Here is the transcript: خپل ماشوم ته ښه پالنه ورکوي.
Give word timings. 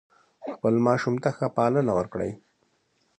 خپل 0.53 0.73
ماشوم 0.85 1.15
ته 1.23 1.29
ښه 1.35 1.47
پالنه 1.57 1.91
ورکوي. 1.99 2.33